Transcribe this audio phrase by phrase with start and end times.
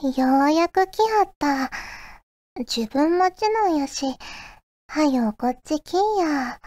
[0.00, 1.72] ようやく来はった。
[2.58, 4.06] 自分待ちなんやし、
[4.86, 6.60] はよこっち来んや。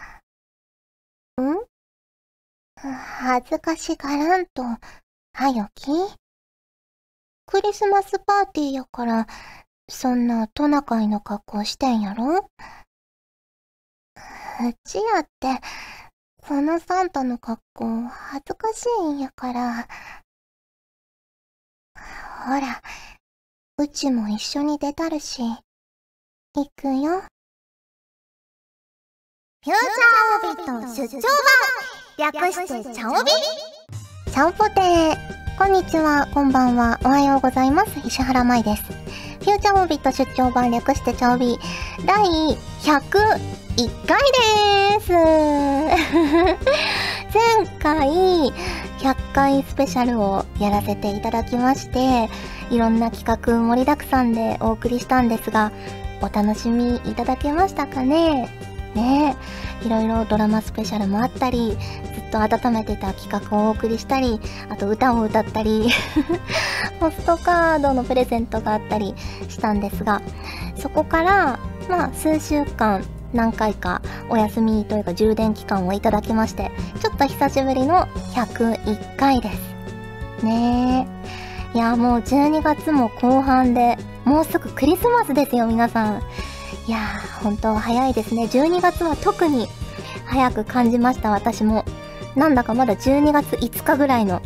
[1.41, 1.65] ん？
[2.75, 5.91] 恥ずかしがらんと、はよ来
[7.46, 9.28] クリスマスパーティーやから、
[9.87, 12.39] そんなトナカイの格好してんやろ？
[12.39, 12.41] う
[14.83, 15.61] ちやって、
[16.41, 19.88] このサンタの格好恥ずかしいんやから。
[22.43, 22.81] ほら、
[23.81, 27.23] うちも一緒に出たるし、行くよ。
[29.63, 31.22] フューチャーオビット出張
[32.20, 33.31] 版略してチャオビ
[34.31, 35.17] チャオポテー
[35.58, 37.99] こんにちは、こんばんは、おはようございます。
[38.05, 38.84] 石原舞です。
[38.84, 41.58] フューチャーオビット出張版略してチャオビ
[42.05, 42.23] 第
[42.84, 45.11] 101回でーす
[47.34, 48.53] 前回
[49.02, 52.30] 100回スペシャルをやらせていただきまして、
[52.70, 55.72] いろんな企画盛りだくさんでお送りしたんですが、
[56.22, 58.48] お楽しみいただけましたかね？
[58.94, 59.36] ね。
[59.84, 61.75] いろいろドラマスペシャルもあったり、
[62.14, 65.90] ずっと温めてた企画をお送りしたり、あと歌を歌ったり
[67.00, 69.16] ポストカードのプレゼントがあったり
[69.50, 70.22] したんですが、
[70.78, 71.59] そこから、
[71.90, 73.03] まあ、数週間、
[73.34, 80.46] 何回かお休みというか充電期間をいただきまして、ちょっと久しぶりの101回です。
[80.46, 81.08] ね
[81.74, 81.78] え。
[81.78, 86.22] いや、もう12月も後半で、もうすぐクリスマスですよ、皆さん。
[86.88, 88.44] いやー、本当早いですね。
[88.44, 89.68] 12月は特に
[90.26, 91.86] 早く感じました、私も。
[92.36, 94.42] なんだかまだ12月5日ぐらいの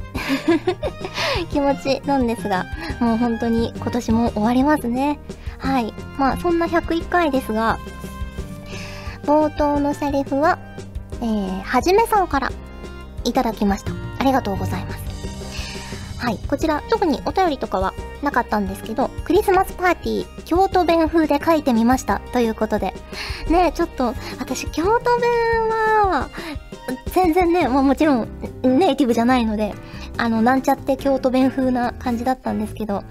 [1.51, 2.65] 気持ちなんですが、
[2.99, 5.19] もう本当に今年も終わりますね。
[5.57, 5.93] はい。
[6.17, 7.79] まあ、そんな101回ですが、
[9.25, 10.59] 冒頭のセリフは、
[11.21, 12.51] えー、はじめさんから
[13.23, 13.91] いただきました。
[14.19, 15.05] ありがとうございます。
[16.19, 16.37] はい。
[16.47, 22.19] こちら、特にお便りとかはなかったんですけど、クリスマスパーティー、京都弁風で書いてみました。
[22.33, 22.93] ということで。
[23.49, 26.29] ねちょっと、私、京都弁は、
[27.07, 28.27] 全然ね、まあもちろん、
[28.63, 29.73] ネイティブじゃないので、
[30.17, 33.03] あの、なんちゃって京都弁風な感じだったんですけど、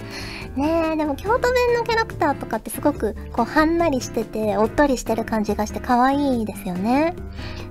[0.56, 7.15] ねえ、でも京都弁のキャラクターとかってすごくこうはんなりしてて、おっとりしてる感じがして可愛いですよね。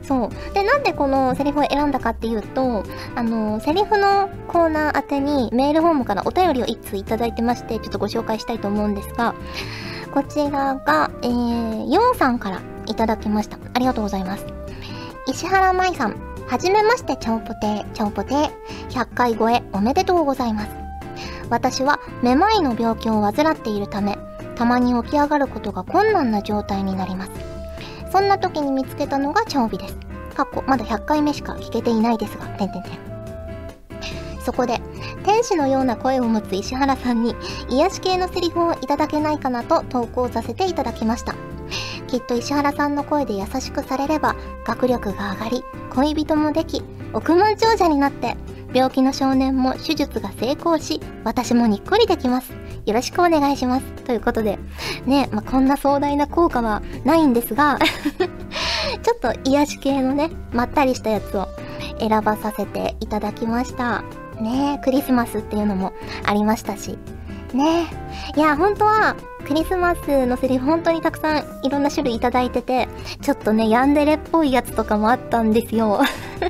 [0.02, 0.54] そう。
[0.54, 2.84] で、なんでこのセリフを選んだかっていうと、
[3.16, 9.34] あの、セリフのコーナー宛てにメールフォームからお便りを一通いただいてまして、ちょっとご紹介したいと思うんですが、
[10.14, 13.58] こちらが、えー、ヨンさんからいただきました。
[13.74, 14.46] ありがとうございます。
[15.26, 16.18] 石原舞さん、
[16.48, 18.34] はじめまして、ちゃんぽてー、ちゃんぽて。
[18.90, 20.83] 100回超えおめでとうございます。
[21.54, 24.18] 私はめまいの病気を患っているため、
[24.56, 27.32] たまに起き上がることが困難な状態になります。
[28.12, 29.96] そんな時に見つけたのが茶帯です。
[30.36, 32.92] 過去、まだ100回目しか聞けていないですが、てんてんてん。
[34.44, 34.82] そこで、
[35.26, 37.36] 天使のような声を持つ石原さんに、
[37.70, 41.36] 癒し系のセリフをいただけないかなと投稿させていただきました。
[42.08, 45.64] きっと石原さんの声で優しくされれば、学力が上がり、
[45.94, 46.82] 恋人もでき、
[47.14, 48.38] 億万長者になって、
[48.74, 52.52] 病気の少年も手術が成功し、私もにっこりできます。
[52.86, 53.86] よろしくお願いします。
[54.04, 54.60] ということで、
[55.06, 57.80] ね、まあ、こんな壮大な効果はないんですが
[59.02, 61.48] ちょっと癒し系のね、まったりしたやつを
[62.00, 64.04] 選ばさせていただきました。
[64.42, 65.94] ねクリスマスっていうのも
[66.26, 66.98] ありましたし。
[67.54, 67.86] ね
[68.36, 69.16] いや、本当は、
[69.48, 72.88] クリスマスのセリフ本当にたくさんいろんな種類いただいてて、
[73.22, 76.02] ちょっとね、ヤンデレっぽいやつとかもあったんですよ。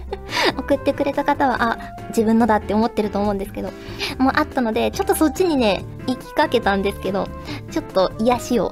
[0.58, 1.78] 送ってくれた方は、あ、
[2.09, 3.70] 自分のだって思ってると思うんですけど、
[4.18, 7.28] もうあったので、ちょっとそっちにね、行きかけたんですけど、
[7.72, 8.72] ちょっと癒しを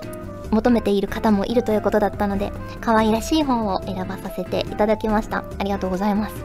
[0.52, 2.52] 求めている方もいるということだったので、
[2.82, 5.44] 可愛らしい本を選ばさせていただきました。
[5.58, 6.36] ありがとうございます。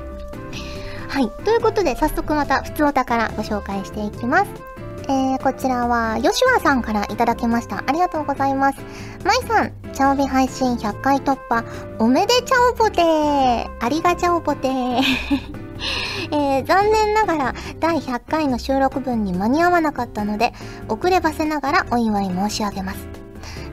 [1.09, 1.31] はい。
[1.45, 4.76] ということで、早速また、普通お宝ご紹介していきます。
[5.09, 7.85] えー、こちらは、ヨシュアさんからいただきました。
[7.87, 8.81] ありがとうございます。
[9.25, 11.65] まいさん、チャオビ配信100回突破、
[11.99, 20.53] おめでちゃおぽてーありがちゃおぽてえー、残念ながら第100回の収録分に間に合わなかったので、
[20.89, 23.07] 遅ればせながらお祝い申し上げます。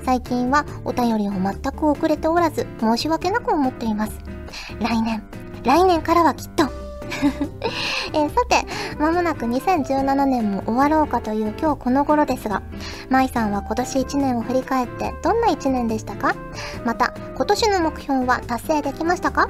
[0.06, 4.20] 最近はお便りを全く遅れておらず、申し訳なく思っています。
[4.80, 5.24] 来年、
[5.64, 6.83] 来年からはきっと、
[8.14, 8.66] えー、さて、
[9.00, 12.62] まもなく2017年も終わろうかという今日この頃ですが、
[13.10, 16.36] 舞さんは今年1年を振り返ってどんな1年でしたか？
[16.86, 19.50] また、今年の目標は達成できましたか？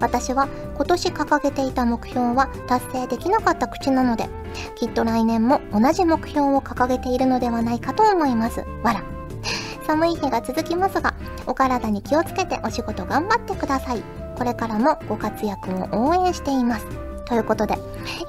[0.00, 4.28] 私は今年掲げていた目標は達成できなかった口なので、
[4.74, 8.64] きっと来年も同じ目標を掲げているのではないかと思います。
[8.82, 9.02] わら。
[9.86, 11.14] 寒い日が続きますが、
[11.46, 14.21] お体に気をつけてお仕事頑張ってください。
[14.36, 16.86] これからもご活躍を応援しています。
[17.24, 17.76] ということで、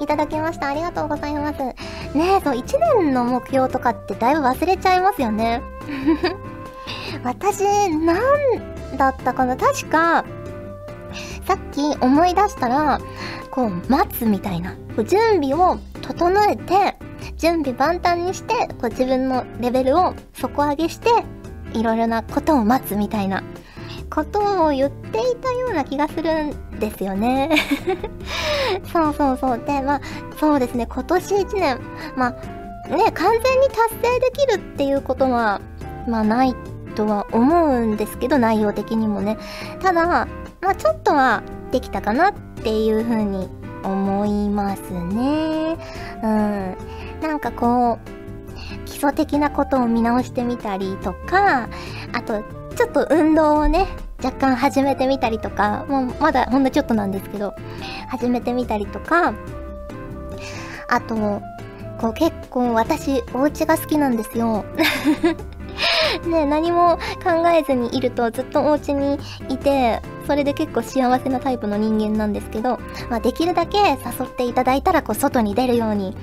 [0.00, 0.68] いただきました。
[0.68, 1.62] ありがとうございます。
[1.62, 1.74] ね
[2.14, 5.62] え、そう、1年の目標とかってだいぶ忘れちゃいますよね。
[7.22, 10.24] 私、なんだったかな確か、
[11.44, 12.98] さっき思い出したら、
[13.50, 14.74] こう、待つみたいな。
[15.06, 16.96] 準備を整えて、
[17.36, 21.10] 準備万端にして、こう自分のレベルを底上げして、
[21.74, 23.42] いろいろなことを待つみたいな
[24.10, 27.50] ことを言っていたような気がするんですよね。
[28.92, 29.60] そうそうそう。
[29.64, 30.00] で、まあ、
[30.38, 31.80] そうですね、今年1年、
[32.16, 32.30] まあ、
[32.88, 35.60] ね、完全に達成できるっていうことは、
[36.06, 36.54] まあ、ない
[36.94, 39.38] とは思うんですけど、内容的にもね。
[39.80, 40.26] ただ、ま
[40.62, 43.48] あ、ちょっとはできたかなっていうふうに
[43.82, 45.76] 思いますね。
[46.22, 46.76] うん。
[47.20, 48.14] なんかこう、
[48.86, 51.68] 基礎的なことを見直してみたりとか、
[52.12, 52.42] あと、
[52.74, 53.86] ちょっと運動をね、
[54.22, 57.54] 若干始めてみたりとか、もうまだほんのちょっとなんですけど、
[58.08, 59.34] 始めてみたりとか、
[60.88, 61.14] あと、
[61.98, 64.64] こう結構私、お家が好きなんですよ。
[66.26, 69.18] ね、何も考えずにいるとずっとお家に
[69.48, 72.78] いて、それで結構幸せなタイプの人間なんですけど、
[73.10, 76.16] まあ、できるだけ誘っていただいたらこう外に出るように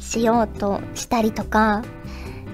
[0.00, 1.82] しようとしたりとか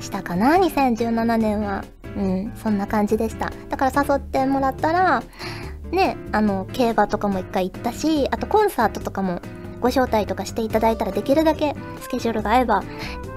[0.00, 1.84] したかな、2017年は。
[2.16, 3.52] うん、そんな感じでした。
[3.69, 5.22] だから誘ってもらったら、
[5.90, 9.40] ね、あの、競馬とかも一回行ったし、あとコンサートとかも
[9.81, 12.82] ご招待とかしていただいたらできるだけスケジュールが合えば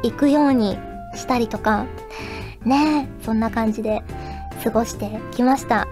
[0.01, 0.77] 行くように
[1.13, 1.85] したりとか、
[2.63, 4.01] ねそんな感じで
[4.63, 5.87] 過ごしてきました。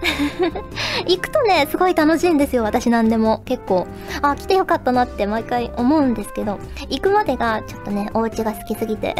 [1.06, 3.42] 行くとね、すごい楽しいんですよ、私なんでも。
[3.44, 3.86] 結構。
[4.22, 6.58] あ、来てよかったなって毎回思うんですけど、
[6.88, 9.14] 行くまでがちょっとね、お家が好きすぎて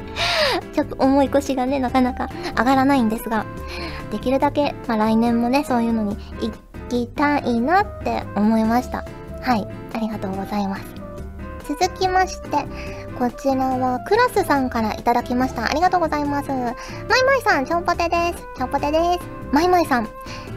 [0.74, 2.28] ちょっと重い腰がね、なかなか
[2.58, 3.46] 上がらないんですが、
[4.10, 6.52] できるだけ、まあ来年もね、そういうのに行
[6.88, 9.04] きたいなって思いました。
[9.40, 10.84] はい、ありがとうございます。
[11.66, 12.66] 続きまして、
[13.18, 15.64] こちらはクラスさんからいただきました。
[15.64, 16.48] ありがとうございます。
[16.48, 18.44] マイマイさん、ちょんぽてです。
[18.56, 19.20] ちょんぽてです。
[19.52, 20.08] マイマイさん、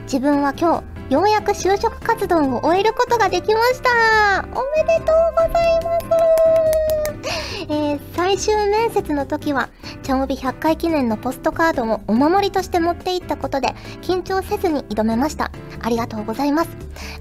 [0.04, 4.46] 自分は今日、ようやく就職活動を終えることができました。
[4.54, 6.77] おめでとうございます。
[7.70, 9.70] えー、最終面接の時は、
[10.04, 15.52] ちゃんおび100回記念のポストカードをお守りとして持っていったことで、緊張せずに挑めました。
[15.82, 16.70] ありがとうございます。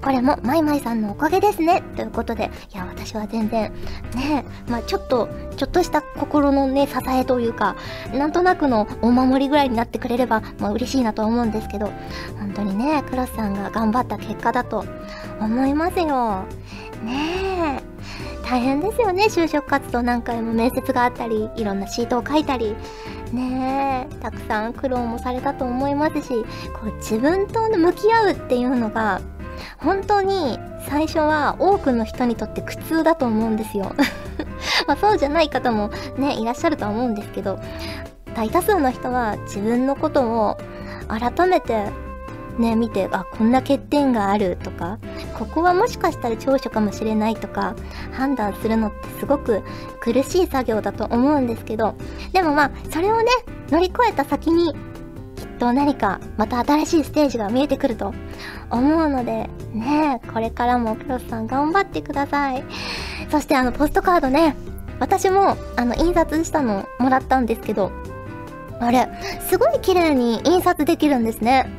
[0.01, 1.83] これもマイマイさんのおかげですね。
[1.95, 3.71] ということで、いや、私は全然、
[4.15, 7.75] ねまあちょっと、ちょっとした心のね、支えというか、
[8.13, 11.91] なんとなくのお守りぐらいになってくれれば、まあ嬉しいなと思うんですけど、
[12.39, 14.85] 本当にね、クロスさんが頑張った結果だと
[15.39, 16.45] 思いますよ。
[17.03, 17.36] ねえ。
[18.49, 22.77] 大変ですよね、就職活動何回も面接があったり、いろんなシートを書いたり、
[23.33, 26.29] ねえ、たくさん苦労もされたと思いますし、
[26.73, 29.19] こう自分と向き合うっていうのが、
[29.79, 30.57] 本当に
[30.87, 33.93] 最初は多くの人にとって苦痛だと思うんですよ。
[34.87, 37.59] まあそうじゃない方もね、いらっしゃるとは思うんですけど、
[38.33, 40.57] 大多数の人は自分のことを
[41.09, 41.87] 改めて
[42.57, 44.99] ね、見て、あ、こんな欠点があるとか、
[45.37, 47.75] ここはもしかしたら長所かもしれないとか、
[48.11, 49.61] 判断するのってすごく
[49.99, 51.95] 苦しい作業だと思うんですけど、
[52.33, 53.25] でもまあ、それをね、
[53.69, 54.73] 乗り越えた先に、
[55.35, 58.13] きっと何かまた新しいステージが見えてくると
[58.71, 62.63] 思うので、ねこれからもクロスさん頑張ってください。
[63.29, 64.55] そしてあの、ポストカードね、
[64.99, 67.91] 私も、あの、印刷したのもらったんですけど、
[68.79, 69.09] あれ、
[69.49, 71.69] すごい綺麗に印刷できるんですね。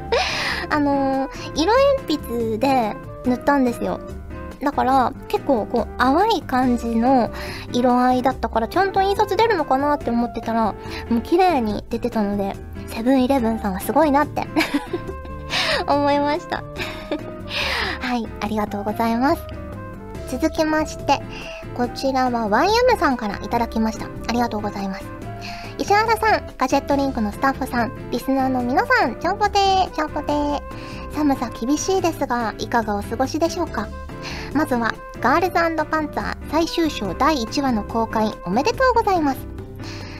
[0.70, 1.72] あのー、色
[2.06, 4.00] 鉛筆で塗ったんですよ。
[4.62, 7.30] だから結構こう淡い感じの
[7.72, 10.74] 色合いだったからちゃんと印刷出るのかなって思ってたら
[11.10, 14.46] もう綺麗に出てたのでセブンイレブンさんはすごいなって。
[15.86, 16.64] 思いました。
[18.00, 19.42] はいありがとうございます。
[20.28, 21.22] 続きまして
[21.76, 24.06] こちらは YM さんからいただきました。
[24.06, 25.15] ありがとうございます。
[25.86, 30.60] 石原さん、ガジェットリンクのスタッフさん、リスナーの皆さん、ちょんぽてー、ちょんぽてー。
[31.12, 33.86] 寒さ厳しいですが、いかがお過ごしでしょうか？
[34.52, 35.68] まずは、ガールズパ
[36.00, 39.38] ンツァー最終章第1話の公開おめでとうございます。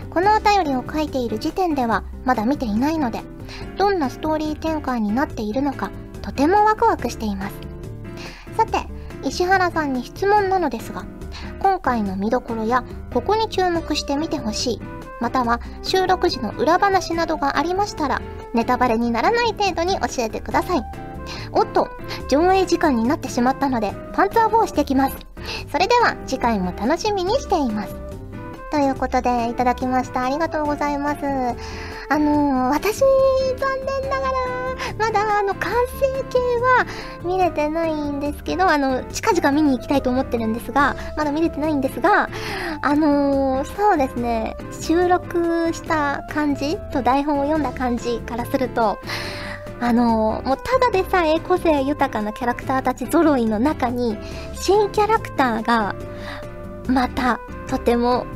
[0.08, 3.23] このお便りを書いている時点では、まだ見ていないので、
[3.76, 5.90] どんなストーリー展開になっているのか、
[6.23, 7.56] とてもワクワクしています。
[8.56, 8.78] さて、
[9.25, 11.04] 石原さんに質問なのですが、
[11.58, 14.80] 今回の見どころや、ここに注目してみてほしい
[15.20, 18.20] または収録時の裏話などがありましたら、
[18.54, 20.82] ネタバレにならない程度に教えてください。
[21.52, 21.88] おっと、
[22.28, 25.16] 上映時間になってしまったので、パンツァー4してきます。
[25.70, 27.96] それでは、次回も楽しみにしています。
[28.70, 30.25] ということで、いただきました。
[30.25, 31.95] ありがとうございます。
[32.08, 34.32] あのー、私、残念ながら、
[34.98, 36.86] まだ、あの、完成形は
[37.25, 42.28] 見れてないんですけど、あの、近々見に行きたいと思ってるんですが、まだ見れてないんですが、
[42.82, 48.98] あのー、そうですね、収録した感じと台本を読んだ感じからすると、
[49.80, 54.16] あのー、もうただでさえ個性豊かなキャラクターたち揃いの中に、
[54.54, 55.94] 新キャラクターが、
[56.88, 58.26] また、とても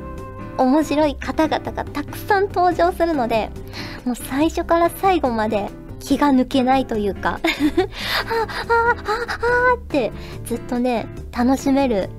[0.60, 3.50] 面白い方々がたくさん登場するので、
[4.04, 10.12] もう最初から最後まで気が抜けないというかあ あ、ああ、ああ、って
[10.44, 12.10] ずっとね、楽しめる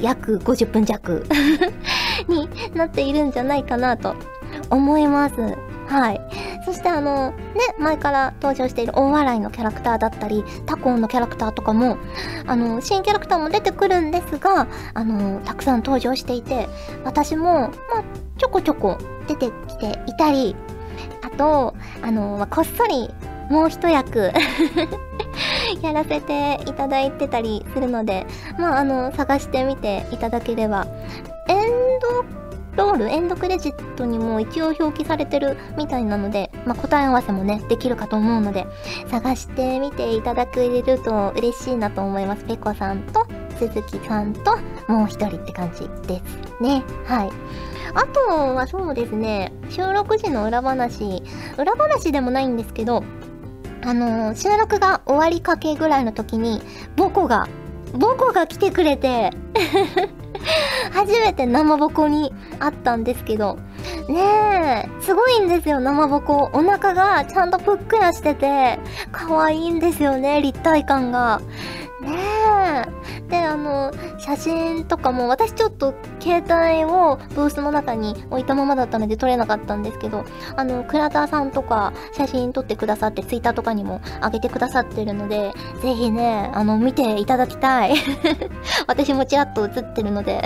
[0.00, 1.26] 約50分弱
[2.26, 4.14] になっているんじゃないかなと
[4.70, 5.34] 思います。
[5.86, 6.20] はい。
[6.64, 7.36] そしてあの、ね、
[7.78, 11.98] 前から登場している大笑いのキャラクターだったり、タコンのキャラクターとかも、
[12.46, 16.68] あの、新キャラクターも出てくるんですが、あの、たくさん登場していて、
[17.04, 17.70] 私も、まあ、
[18.38, 20.54] ちょこちょこ出てきていたり、
[21.22, 23.10] あと、あの、ま、こっそり
[23.50, 24.30] もう一役
[25.82, 28.26] やらせていただいてたりするので、
[28.58, 30.86] まあ、あの、探してみていただければ、
[31.48, 31.58] エン
[32.00, 32.49] ド
[32.80, 38.66] ロール、エンドクレジットにも一応表記されてるみたいなので、まあ、答え合わせもね、できるかと思うので、
[39.10, 42.44] 探してみていただけると嬉しいなと思います。
[42.44, 43.26] ペコさんと、
[43.58, 44.56] 鈴木さんと、
[44.88, 46.82] もう一人って感じですね。
[47.04, 47.30] はい。
[47.92, 48.20] あと
[48.54, 51.22] はそうですね、収録時の裏話、
[51.58, 53.04] 裏話でもないんですけど、
[53.84, 56.62] あの、収録が終わりかけぐらいの時に、
[56.96, 57.46] ボコが、
[57.92, 59.30] ボコが来てくれて
[60.92, 63.58] 初めて生ボコに会ったんですけど、
[64.08, 66.50] ねえ、すごいんですよ、生ボコ。
[66.52, 68.78] お腹がちゃんとぷっくらしてて、
[69.12, 71.40] 可愛いんですよね、立体感が。
[73.30, 80.24] で、あの、写真とかも、私ちょっと携帯をブースの中に置いたままだったので撮れなかったんですけど、
[80.56, 87.94] あの、倉田さんとか写真撮ってくださって、ツイッターとかにも上げてくださってるので、ぜひね、あの、見ていただきたい。
[88.88, 90.42] 私もちらっと写ってるので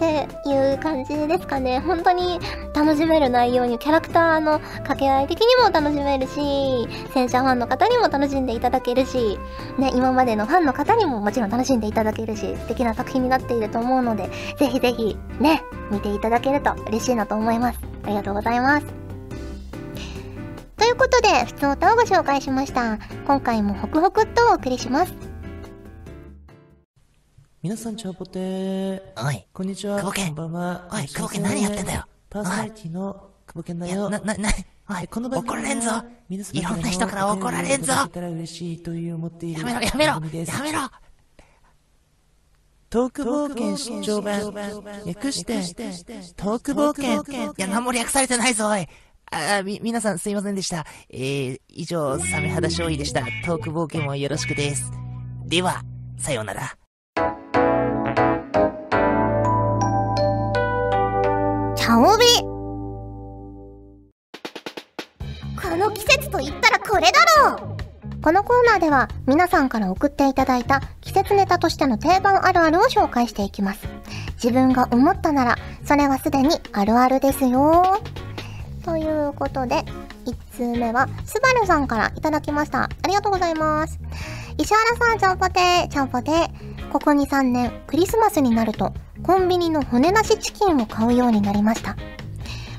[0.00, 1.80] っていう感じですかね。
[1.80, 2.40] 本当に
[2.74, 9.38] 楽しめる内容に、キャラクターの掛け合い的にも楽しめるし、戦車ファンの方にも楽しんでいただけるし、
[9.78, 17.78] ね、今までのファンの方にももちろん楽しんでいただけるし、素敵な作品になっていると思うので、ぜひぜひ、ね、見ていただけると嬉しいなと思います。
[18.04, 18.86] ありがとうございます。
[20.78, 22.98] ということで、普通歌をご紹介しました。
[23.26, 25.29] 今回もホクホクっとお送りします。
[27.62, 29.02] 皆さん、チャポテー。
[29.18, 29.46] おい。
[29.52, 29.98] こんにちは。
[29.98, 30.28] 久保健。
[30.28, 30.88] こんばんは。
[30.90, 32.06] おい、久保健何やってんだよ。
[32.30, 33.12] パーソナリティの
[33.46, 34.08] 久保健だよ。
[34.08, 34.50] な、な、な、
[34.88, 35.90] おい、この怒られんぞ。
[36.30, 37.92] いろんな人から怒られんぞ。
[37.92, 38.08] や
[39.62, 40.20] めろ、やめろ、や
[40.62, 40.88] めろ。
[42.88, 44.40] トーク冒険出張版。
[45.04, 45.56] 略して、
[46.36, 47.52] トーク冒険。
[47.52, 48.86] いや、何も略されてないぞ、おい。
[49.30, 50.86] あ、み、皆さんすいませんでした。
[51.10, 53.20] えー、以上、サメ肌勝利でした。
[53.44, 54.90] トーク冒険もよろしくです。
[55.44, 55.84] では、
[56.16, 56.79] さようなら。
[61.90, 62.24] 茶帯
[65.60, 73.88] この季節と言ったらこれだろうこのコーナーでは皆さんから送っていただいた季節ネタとしての定番あるあるを紹介していきます。
[74.34, 78.00] 自分が思ったなら、それはすでにあるあるですよ。
[78.84, 79.84] ということで、
[80.26, 82.84] 1通目は、スバルさんからいただきました。
[82.84, 83.98] ありがとうございます。
[84.58, 86.90] 石原さん、ちゃんぽてー、ちゃんぽてー。
[86.90, 88.92] ここ2、3年、クリスマスになると、
[89.22, 91.96] コンビニの骨なしチキンを買うようになりました。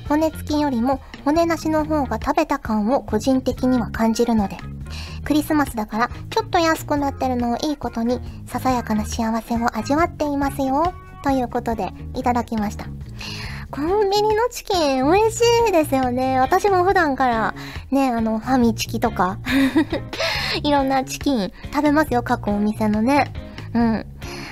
[0.08, 4.58] 骨付きよりも骨なしの方が食べた感を個人的には感じるので、
[5.24, 10.92] クリスマスだからちょっと安くなってるのをいいことに、ささやかな幸せを味わっていますよ。
[11.22, 12.86] ということで、いただきました。
[13.72, 16.38] コンビニのチキン美味しいですよね。
[16.38, 17.54] 私も普段から
[17.90, 19.38] ね、あの、ファミチキとか
[20.62, 23.32] いろんなチキン食べますよ、各お店のね。
[23.72, 24.06] うん。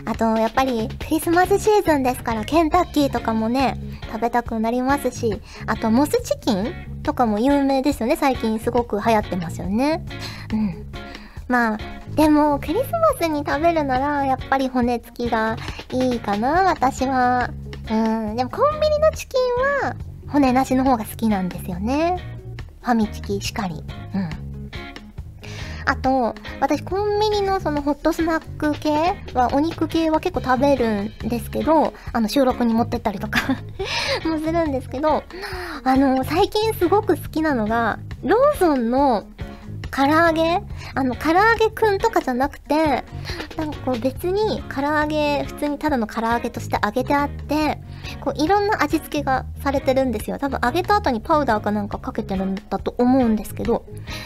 [0.06, 3.76] あと、やっぱりクリスマスシーズンですから、ケンタッキーとかもね、
[4.10, 8.16] 食べたくなりますし、あと、モスチキンとかも有名ですよね。
[8.16, 10.02] 最近すごく流行ってますよね。
[10.50, 10.86] うん。
[11.46, 11.78] まあ、
[12.16, 15.58] でも、クリスマスに食べるなら、やっぱり骨付きが
[15.92, 17.50] いいかな、私は。
[17.90, 18.36] うん。
[18.36, 19.96] でも、コンビニのチキンは、
[20.28, 22.18] 骨なしの方が好きなんですよね。
[22.82, 23.82] ファミチキしかり。
[24.14, 24.30] うん。
[25.86, 33.40] あと、私コンビニのそのホットスナック系は、お肉系は結構食べるんですけど、あの収録に持ってったりとか
[34.24, 35.24] もするんですけど、
[35.82, 39.24] あの、最近すごく好きなのが、ローソンの
[39.90, 40.62] 唐揚げ？
[40.94, 43.04] あの、唐揚げくんとかじゃなくて、
[43.56, 47.80] なんかこう別に唐揚げ、普通にただの唐揚げとして揚げてあって、
[48.20, 50.38] こういろんな味付けがされてるんですよ。
[50.38, 53.84] 多分揚げた後にパウダーかなんかかけてるんだと思うんですけど、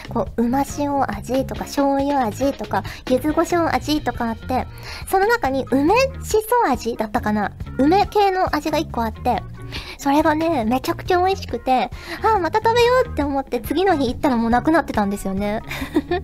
[0.09, 4.67] こう、うま塩味とか醤油味とか、柚子胡椒味とかあって、
[5.09, 6.31] その中に梅し
[6.65, 9.41] そ味だったかな梅系の味が1個あって、
[9.97, 11.89] それがね、めちゃくちゃ美味しくて、
[12.23, 15.61] ああ、また食べようって思って次の日行ったらもうなくなってたんですよね。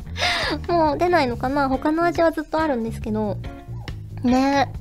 [0.68, 3.38] もう出ないのかな他の味はずっとあるんですけど。
[4.24, 4.72] ね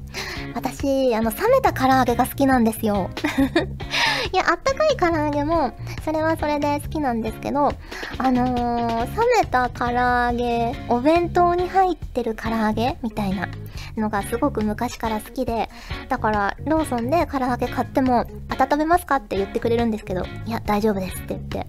[0.55, 3.11] 私、あの、冷めた唐揚げが好きなんですよ。
[4.33, 5.73] いや、あったかい唐揚げも、
[6.05, 7.73] それはそれで好きなんですけど、
[8.19, 13.49] あのー、冷めた唐揚げ、お弁当に入ってる唐揚げみたいな
[13.97, 15.69] のがすごく昔から好きで、
[16.09, 19.17] だから、ローソンで唐揚げ買っても、温めますか？
[19.17, 21.67] って言ってくれるんですけど、いや、大丈夫ですって言って、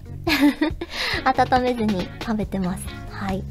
[1.24, 2.84] 温めずに食べてます。
[3.10, 3.44] はい。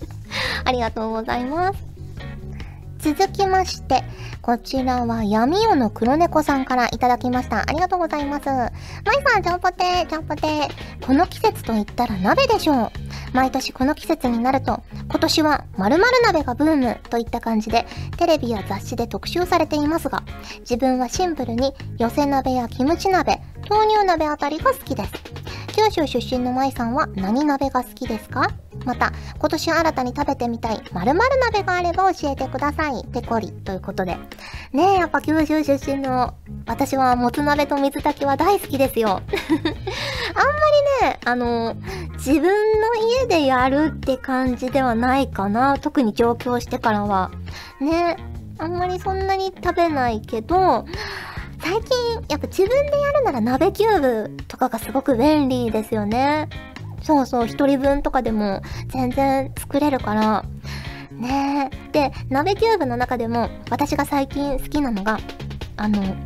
[0.64, 1.87] ありがとうございます。
[2.98, 4.02] 続きまして、
[4.42, 7.60] こちらは闇夜の黒猫さんからいただきました。
[7.60, 8.46] ありがとうございます。
[8.46, 8.70] まい
[9.24, 11.06] さん、ちゃんぽてー、ちゃんぽてー。
[11.06, 12.90] この季節と言ったら鍋でしょう。
[13.32, 17.86] 毎年この季節になると、今年は〇〇鍋がブームといった感じで、
[18.16, 20.22] テレビや雑誌で特集されていますが、
[20.60, 25.12] 自分はシンプルに寄せ鍋やキムチ鍋、豆乳鍋あたりが好きです。
[25.74, 28.50] 九州出身の舞さんは何鍋が好きですか？
[28.84, 33.04] また、今年新たに食べてみたい〇〇鍋があれば教えてください。
[33.12, 33.52] ペコリ。
[33.52, 34.16] ということで。
[34.72, 36.34] ねえ、やっぱ九州出身の
[36.66, 39.08] 私はもつ鍋と水炊きは大好きですよ。
[39.20, 39.22] あんま
[41.02, 41.74] りね、あの、
[42.14, 45.78] 自分の家でやるって感じではないかな。
[45.78, 47.30] 特に上京してからは。
[47.80, 48.16] ね
[48.60, 50.84] あんまりそんなに食べないけど、
[51.68, 56.48] 最近、やっぱ自分でやるなら鍋キューブとかがすごく便利ですよね。
[57.02, 60.44] そうそう、一人分とかでも全然作れるから。
[61.12, 61.92] ねえ。
[61.92, 65.18] で、鍋キューブの中でも私が最近好きなのが、
[65.76, 66.16] あの、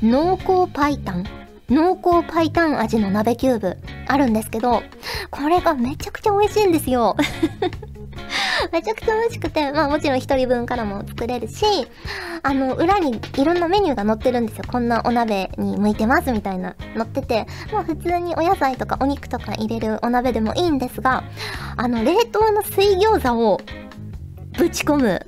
[0.00, 1.24] 濃厚パイタン。
[1.68, 4.84] 濃厚パイタン味の鍋キューブあるんですけど、
[5.32, 7.16] これがめちゃくちゃ美味しいんですよ。
[8.72, 11.64] めちゃくちゃ美味しくて、まあもちろん一人分からも作れるし、
[12.42, 14.64] あの、裏にいろんなメニューが載ってるんですよ。
[14.66, 21.24] こんなお鍋に向いてますみたいな載ってて、まあ普通にお野菜とかお肉とか入れるお鍋でもいいんですが、
[21.76, 23.60] あの、冷凍の水餃子を
[24.56, 25.26] ぶち込む。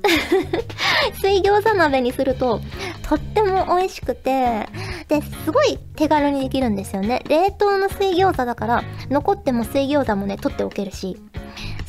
[1.19, 2.61] 水餃子鍋にすると、
[3.07, 4.67] とっても美味しくて、
[5.07, 7.23] で、すごい手軽にできるんですよね。
[7.27, 11.17] 冷凍の水餃子だから、残っても水餃子もね、取っておけるし、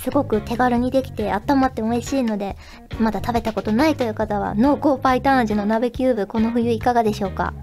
[0.04, 2.56] すごく手軽にできて温まって美味しいので、
[3.00, 7.54] まだ食べたことないという方は、濃厚パイタン味の鍋キューブ、この冬いかがでしょうか？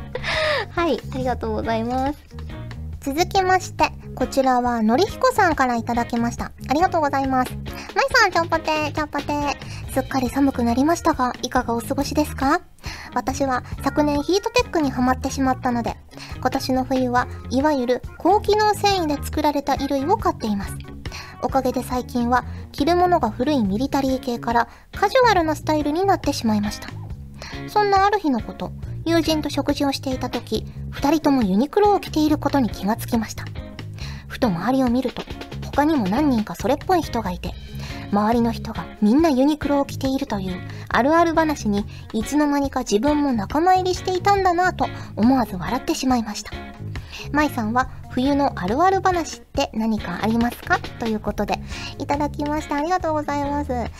[0.70, 2.18] はい、ありがとうございます。
[3.00, 6.52] 続きまして、こちらはのりひこさんからいただきました。
[6.70, 7.52] ありがとうございます。
[7.52, 7.60] ま
[8.02, 9.26] いさん、ちょんぽてー、ちょんぽて。
[9.92, 12.62] すっかり寒くなりましたが、いかがお過ごしですか？
[13.14, 15.96] 私は昨年ヒートテックにはまってしまったので、
[16.40, 20.74] 今年の冬はいわゆる高機能繊維で作られた衣類を買っています。
[21.42, 26.88] おかげで最近は着るものが古いミリタリー系からカジュアルなスタイルになってしまいました。
[27.68, 28.72] そんなある日のこと、
[29.04, 33.44] 友人と食事をしていた時、二人ともユニクロを着ていることに気がつきました。
[34.28, 35.22] ふと周りを見ると、
[35.64, 37.52] 他にも何人かそれっぽい人がいて、
[38.14, 46.52] 周りの人がみんなユニクロを着ているというあるある話にいつの間にか自分も仲間入りしていたんだなぁと思わず笑ってしまいました。
[47.32, 50.78] 舞さんは冬のあるある話って何かありますか？
[51.00, 51.58] ということで、
[51.98, 52.76] いただきました。
[52.76, 53.70] ありがとうございます。
[53.72, 53.90] ね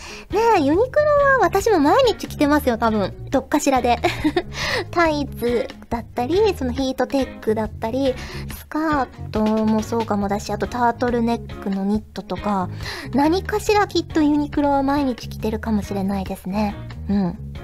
[0.57, 3.13] え、ユニクロは私も毎日着てますよ、多分。
[3.29, 3.99] どっかしらで。
[4.91, 8.15] タイツだったり、そのヒートテックだったり、
[8.57, 12.69] スカートもそうかもだし、あとタートルネックのニットとか、
[13.13, 16.75] 何かしらきっとユニクロは毎日着てるかもしれないですね。
[17.09, 17.54] うん。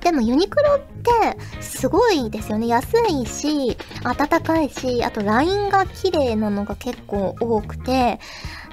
[0.00, 2.66] でもユニクロってすごいですよね。
[2.66, 8.18] 安いし、暖かいし、あとラインが綺麗なのが結構多くて、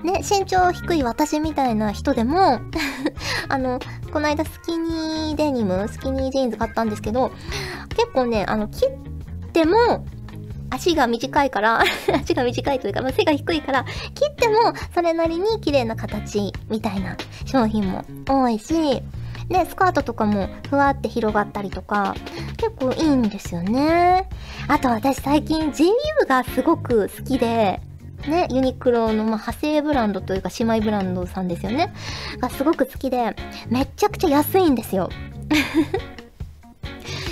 [0.04, 2.60] ね、身長低い私みたいな人でも、
[3.50, 3.80] あの、
[4.12, 7.32] この間スキニーデニム、スキニージーンズ買ったんですけど、
[7.90, 10.06] 結構ね、あの、切っても、
[10.72, 11.84] 足が短いから、
[12.24, 13.86] 足が短いというか、ま背が低いから、
[14.16, 14.56] 切っても
[14.96, 19.04] それなりに綺麗な形みたいな商品も多いし、
[19.52, 22.16] で、スカートとかもふわって広がったりとか、
[22.58, 24.30] 結構いいんですよね。
[24.68, 27.82] あと私最近 J ウィブがすごく好きで、
[28.28, 31.94] ね、ユニクロの、まあ、派生ブランドというか姉妹ブランドさんですよね。
[32.40, 33.36] がすごく好きで、
[33.70, 35.10] めちゃくちゃ安いんですよ。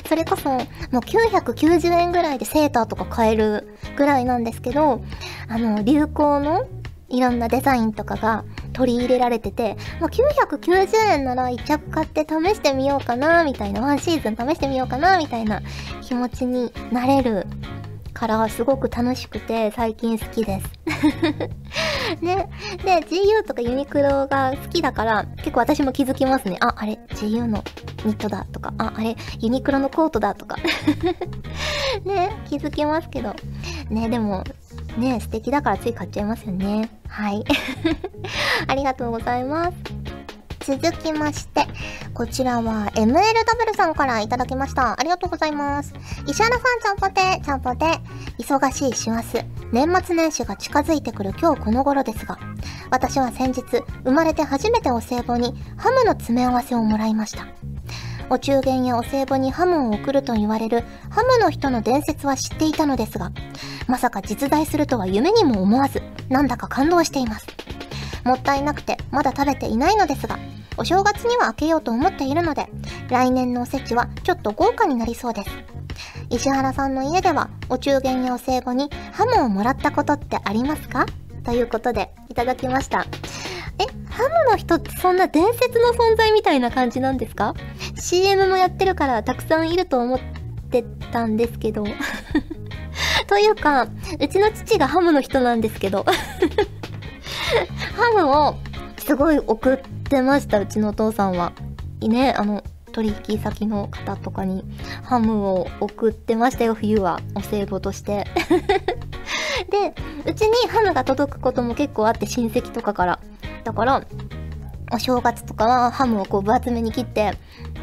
[0.08, 5.02] それこそ、もう990円ぐらいでセーターとか買えるぐらいなんですけど、
[5.48, 6.66] あの、流行の
[7.10, 8.44] いろんなデザインとかが
[8.80, 15.62] 取り入れられてて、まあ、990円なら1着買って試してみようかな、みたいな、ワンシーズン試してみようかな、みたいな
[16.02, 17.46] 気持ちになれる
[18.14, 20.68] からすごく楽しくて最近好きです。
[22.22, 22.50] ね。
[22.84, 26.58] で、GU とかユニクロが好きだから結構私も気づきますね。
[26.62, 27.64] あ、あれ GU の
[28.06, 30.58] ニットだとか、あ、あれユニクロのコートだとか。
[32.04, 33.36] ね、気づきますけど。
[33.90, 34.44] ね、でも、
[34.98, 36.90] ね、素敵だからつい買っちゃいますよね。
[37.08, 37.44] はい。
[38.68, 39.78] ありがとうございます。
[40.78, 41.66] 続きまして、
[42.14, 45.00] こちらは MLW さんからいただきました。
[45.00, 45.94] ありがとうございます。
[46.28, 47.86] 石原さん、ちゃんぽて、ちゃんぽて。
[48.38, 49.46] 忙しい師走。
[49.72, 52.38] 年末年始が近づいてくる今日この頃ですが、
[52.90, 53.64] 私は先日、
[54.04, 57.48] 生まれて初めてお歳暮にハムの詰め合わせをもらいました。
[58.30, 63.32] お中元やお歳暮にハムを送ると言われるハムの人の伝説は知っていたのですが、
[63.88, 67.48] まさか実在するとは夢にも思わず、なんだか感動しています。
[68.24, 70.38] もったいなくてまだ食べていないのですが、
[70.78, 72.68] お正月には開けようと思っているので、
[73.10, 75.50] 来年のおせちはちょっと豪華になりそうです。
[76.30, 81.08] 石原さんの家ではお中元やお歳暮にハムをもらったことってありますか？
[81.44, 83.06] ということでいただきました。
[83.80, 87.56] え、ハムの人ってそんな伝説の存在みたいな感じなんですか
[87.96, 90.20] ?CM もやってるからたくさんいると思っ
[90.70, 91.86] てたんですけど。
[93.28, 93.88] というか、
[94.20, 96.06] うちの父がハムの人なんですけど。
[97.96, 98.56] ハムを
[98.98, 101.54] すごい送ってました、うちのお父さんは
[102.02, 102.10] い。
[102.10, 104.64] ね、あの、取引先の方とかに
[105.04, 107.20] ハムを送ってましたよ、冬は。
[107.36, 108.26] お歳暮として。
[109.70, 109.94] で、
[110.26, 113.20] うちにハムが届くことも結構あって、親戚とかから。
[113.70, 114.04] だから、
[114.92, 117.34] お正月とかはハムをこう分厚めに切って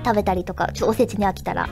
[0.05, 1.69] 食べたりとか、ちょっとおせちに飽きたら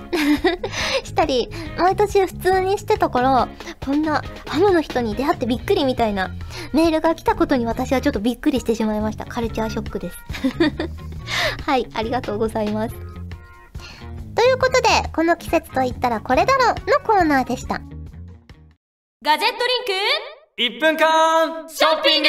[1.03, 3.49] したり、毎年普通にしてたから、
[3.85, 6.31] こんなハムの人に出会ってびっくりみたいな
[6.73, 9.25] メールが来たことに私はちょっとびっくりしてしまいました。
[9.25, 10.17] カルチャーショックです。
[11.67, 12.95] はい、ありがとうございます。
[14.37, 16.75] ということで、この季節といったらこれだろの
[17.05, 17.81] コーナーでした。
[19.25, 19.57] ガジェット
[20.61, 22.29] リンク？1分間ショッピング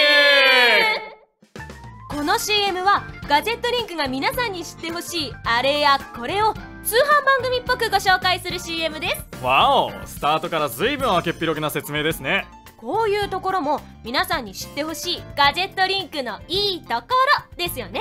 [2.15, 9.43] この CM はガジェットリンクが皆さんに知ってほしいあれやこれを通販番組っぽくご紹介する CM です。
[9.43, 12.47] わおスタートから随分明けっぴろげな説明ですね。
[12.78, 17.01] こういうところも皆さんに知ってほしいガジェットリンクのいいとこ
[17.49, 17.99] ろですよね。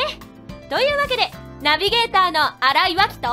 [0.71, 3.29] というわけでナビゲーターの新井脇と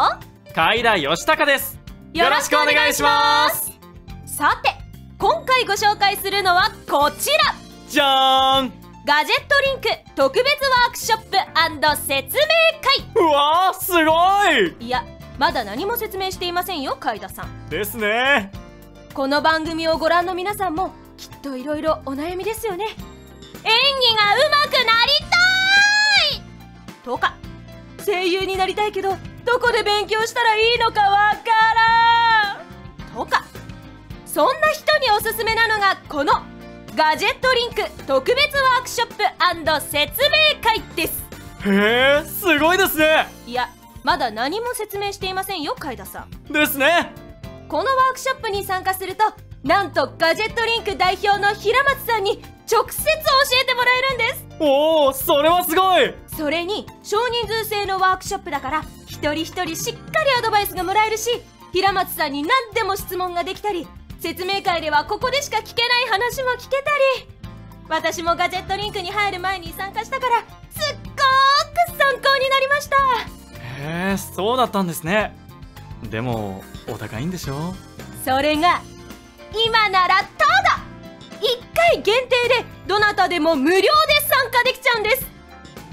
[0.56, 1.80] 海田義孝です。
[2.16, 3.72] よろしくお願いします。
[4.26, 4.72] さて
[5.20, 7.54] 今回ご紹介するのはこちら。
[7.88, 11.32] じゃーんガジェットリンク特別ワークショップ
[12.06, 14.06] 説明うわーすごい！
[14.06, 15.04] 会いや
[15.40, 17.70] まだ何も説明していませんよ海田さん。
[17.70, 18.52] ですね。
[19.14, 22.86] この番組をご覧の皆さんもきっといろいろお悩みですよね。
[22.86, 27.04] 演技が上手くなりたい！
[27.04, 27.34] とか
[28.06, 31.40] 声優になりたいけどどこで勉強したらいいのかわか
[32.56, 32.64] ら
[33.06, 33.16] ん！
[33.16, 33.46] とか
[34.28, 36.34] そんな人におすすめなのがこの
[36.94, 39.24] ガジェットリンク特別ワークショップ
[39.82, 41.24] 説明会です。
[41.66, 43.28] へえすごいですね。
[43.48, 43.70] いや
[44.04, 46.52] まだ何も説明していませんよ海田さん。
[46.52, 47.14] ですね。
[47.70, 49.24] このワークショップに参加すると
[49.64, 53.12] なんとガジェットリンク代表の平松さんに直接教
[53.62, 54.46] えてもらえるんです。
[54.60, 56.14] おおそれはすごい。
[56.36, 63.88] それに少人数制のワークショップだから一人一人しっかりアドバイスがもらえるし平松さんに何でも質問ができたり
[64.22, 67.28] 説明会ではここでしか聞けない話も聞けたり
[67.90, 72.96] 私もガジェットリンクに入る前に参加したからすっごーく参考になりました。
[73.82, 75.36] へえそうだったんですね。
[76.04, 77.74] でもお高いんでしょ？
[78.24, 78.82] それが
[79.66, 80.84] 今ならただ
[81.42, 85.26] 1回限定でどなたでも無料で参加できちゃうんです。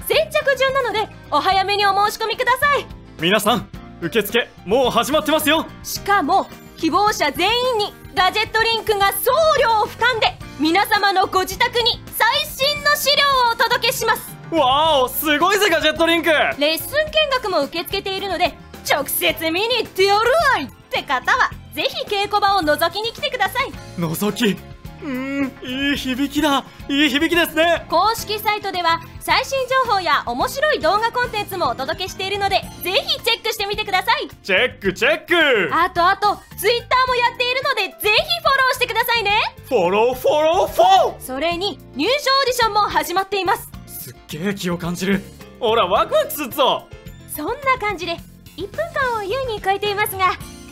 [0.07, 2.85] 先着順なのでお早めにお申し込みください。
[3.19, 3.67] 皆さん
[4.01, 5.65] 受付もう始まってますよ。
[5.81, 6.47] しかも
[6.79, 10.27] 希望者全員にガジェットリンクが送料を負担で
[10.61, 14.33] 皆様のご自宅に最新の資料をお届けします。
[14.49, 16.29] わおすごいぜガジェットリンク。
[16.29, 18.53] レッスン見学も受け付けているので
[18.89, 23.71] 直接見に行ってやるわいって方はぜひ稽古場を覗きに来てください。
[23.97, 24.57] 覗き。
[25.01, 26.63] うーんいい響きだ。
[26.87, 27.85] いい響きですね。
[27.89, 34.27] 公式サイトでは最新情報や面白い動画コンテンツもお届けしているのでぜひチェックしてみてください。
[34.41, 35.71] チェックチェック。
[35.71, 39.29] あとあと Twitter もやっているのでぜひフォローしてくださいね。
[39.67, 41.21] フォローフォローフォー。
[41.21, 43.69] それに入賞オーディションも始まっています。
[43.85, 45.21] すっげえ気を感じる。
[45.59, 46.87] ほらワクワクすっぞ。
[47.31, 48.17] そんな感じで
[48.57, 50.31] 1分間を優に超えていますが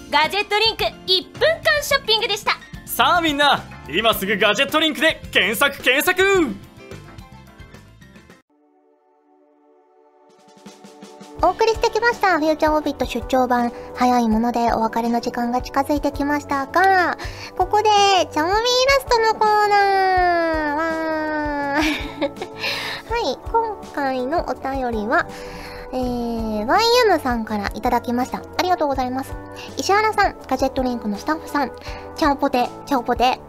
[0.10, 2.54] ガジェットリンク1分間ショッピングでした。
[2.88, 6.67] さあみんな今すぐガジェットリンクで検索検索
[11.44, 12.40] お送りしてきました。
[12.40, 13.72] フューチャーオービット出張版。
[13.94, 17.18] 早いものでお別れの時間が近づいてきましたが、
[17.56, 17.86] ここで、
[18.32, 18.64] チャモミーラ
[19.00, 22.28] ストのコーナーわー
[23.14, 25.28] はい、今回のお便りは、
[25.94, 28.40] えー、ワイユムさんからいただきました。
[28.40, 29.36] ありがとうございます。
[29.78, 31.72] 石原さん、ガジェットリンクのスタッフさん、
[32.16, 33.40] チャオポテ、チャオポテ。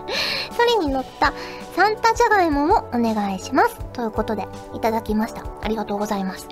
[0.56, 1.34] ソリに乗った
[1.76, 3.78] サンタジャガイモもお願いします。
[3.92, 5.42] ということで、いただきました。
[5.60, 6.48] ありがとうございます。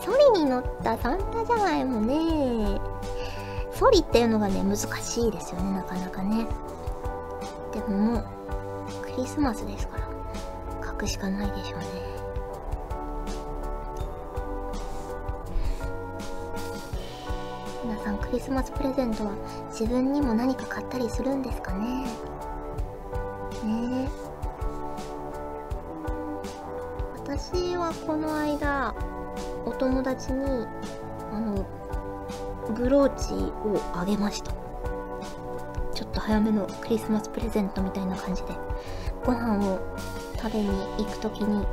[0.00, 2.80] ソリに乗ったサンタジャガイモね、
[3.72, 6.46] ソリっていうのがね、難しいですよね、なかなかね。
[7.72, 8.24] でももう、
[9.02, 11.86] クリスマスですから、書くしかないでしょうね。
[17.84, 19.32] 皆さんクリスマスプレゼントは
[19.70, 22.04] 自分にも何か買ったりするんですかね？
[23.64, 24.08] ねえ
[27.16, 28.94] 私はこの間
[29.64, 30.66] お友達に
[31.32, 31.66] あの
[32.74, 34.52] ブローチをあげました。
[35.94, 38.48] ちょっと早めのクリスマスプレゼントみたいな感じで。
[39.24, 39.78] ご飯を
[40.36, 41.66] 食べに行く時に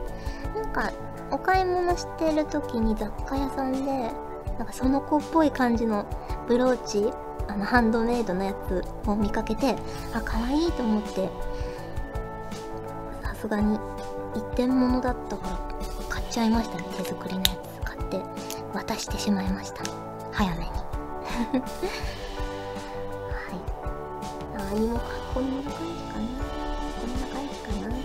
[0.56, 0.92] なんか
[1.32, 4.12] お買い物してる時に雑貨屋さんで
[4.58, 6.06] なんかその子っぽい感じの
[6.48, 7.14] ブローチ
[7.48, 9.76] あのハンドメイドのやつを見かけて
[10.14, 11.30] あ可愛いと思って
[13.24, 13.80] さすがに
[14.36, 15.75] 一点物だったから
[16.36, 16.84] ちゃいましたね。
[16.98, 18.22] 手作りのやつ買って
[18.74, 19.86] 渡してしまいました。
[20.34, 20.64] 早めに。
[20.68, 20.74] は
[23.54, 24.76] い。
[24.76, 26.28] 何もかこんな感じかな。
[27.00, 27.96] こんな感じかな。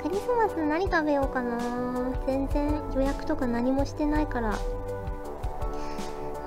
[0.00, 1.58] クリスマス何食べようかな。
[2.24, 4.50] 全然予約とか何もしてないから。
[4.50, 4.52] う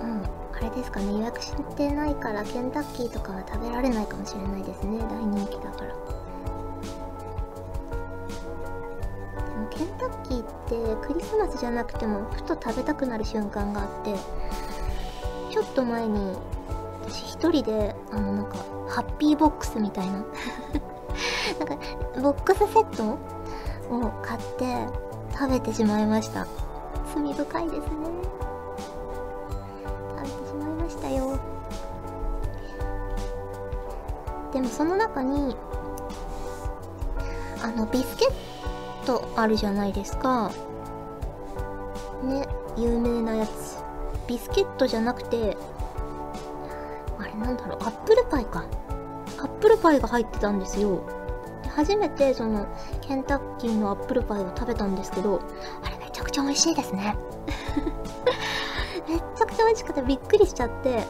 [0.06, 0.24] ん。
[0.56, 1.12] あれですかね。
[1.12, 5.00] 予約してないからケンタッキーとかは食べられないかもしれないですね。
[5.00, 6.21] 大人気だから。
[10.72, 14.16] てクリスマスじゃなくてもふと食べたくなる瞬間があって
[15.52, 16.38] ちょっと前に
[17.04, 18.58] 私一人であのなんか
[18.88, 20.32] ハッピーボックスみたいな なんか
[22.22, 23.18] ボックスセット
[23.94, 24.88] を買って
[25.38, 26.48] 食べてしまいました。
[27.14, 27.88] 罪深いですね。
[30.18, 31.38] 食べてしまいましたよ。
[34.54, 35.56] でもその中に
[37.62, 38.32] あのビスケッ
[39.06, 40.52] トあるじゃないですか。
[42.24, 43.78] ね有名なやつ。
[44.28, 45.58] ビスケットじゃなくて
[47.20, 47.78] あれなんだろう。
[47.82, 48.66] アップルパイか。
[49.40, 51.02] アップルパイが入ってたんですよ。
[51.64, 52.68] で初めてその
[53.02, 55.42] ケンタッキーのアップルパイを食べたんですけど
[55.84, 57.16] あれめちゃくちゃ美味しいですね。
[59.08, 61.04] めちゃくちゃ美味しくてびっくりしちゃって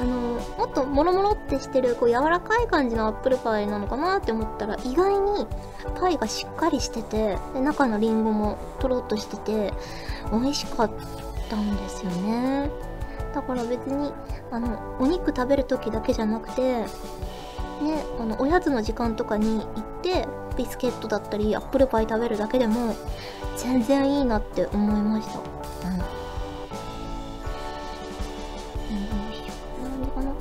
[0.00, 0.12] あの
[0.58, 5.46] もっとモロモロってしてるこう柔らかい感じのアップルパイなのかなって思ったら意外に
[5.94, 9.72] パイがしっかりしててで中のリンゴもとろっとしてて
[10.32, 10.90] 美味しかっ
[11.48, 12.70] たんですよね。
[13.34, 14.12] だから別に
[14.50, 16.86] あのお肉食べる時だけじゃなくてね
[18.18, 22.94] あのおやつの時間とかに行ってビスケットだったりアップルパイ食べるだけでも
[23.56, 25.38] 全然いいなって思いました。
[25.38, 25.94] うん。
[25.94, 26.02] うん
[30.00, 30.32] 何かな。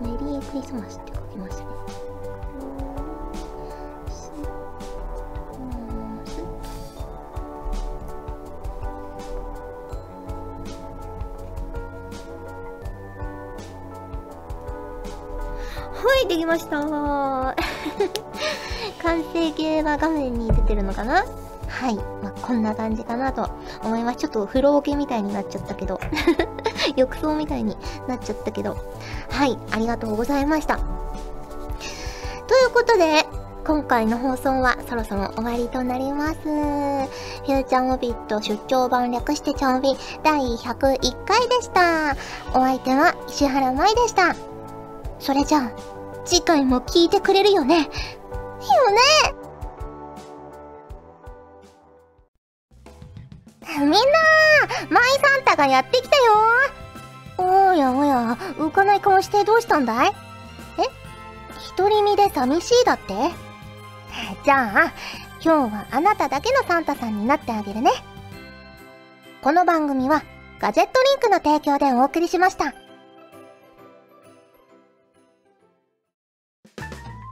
[0.00, 1.09] メリークリスマスって
[16.30, 16.78] できました
[19.02, 21.24] 完成形は画面に出てるのかな？
[21.66, 21.96] はい。
[22.22, 23.50] まあ、こんな感じかなと
[23.82, 24.18] 思います。
[24.18, 25.98] ちょっと風呂桶みたいになっちゃったけど。
[26.94, 28.76] 浴槽みたいになっちゃったけど。
[29.28, 29.58] はい。
[29.72, 30.76] ありがとうございました。
[30.76, 30.84] とい
[32.66, 33.26] うことで、
[33.66, 36.36] 今回の放送はそろそろ終わりとなります。
[36.42, 42.14] フューチャーオビット出張版略してチャオビ第101回でした。
[42.50, 44.36] お相手は石原舞でした。
[45.18, 47.80] それじゃあ、次回も聞いてくれるよね？
[47.80, 47.90] よね？
[53.78, 53.96] みんな
[54.90, 56.22] マイサンタがやってきたよ。
[57.38, 60.12] おやおや、浮かない顔してどうしたんだい？
[60.78, 60.82] え？
[61.76, 63.14] 独り身で寂しいだって？
[64.44, 64.92] じゃあ、
[65.42, 67.90] 今日はあなただけのサンタさんになってあげるね。
[69.42, 70.22] この番組は
[70.58, 72.74] ガジェットリンクの提供でお送りしました。